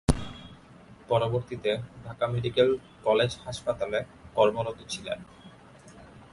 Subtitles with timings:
[1.09, 1.71] পরবর্তীতে
[2.05, 2.69] Dhaka medical
[3.03, 3.99] college হাসপাতালে
[4.35, 5.19] কর্মরত ছিলেন।